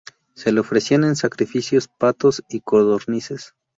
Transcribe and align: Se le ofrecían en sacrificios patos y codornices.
Se 0.33 0.51
le 0.51 0.61
ofrecían 0.61 1.03
en 1.03 1.15
sacrificios 1.15 1.87
patos 1.87 2.41
y 2.49 2.61
codornices. 2.61 3.53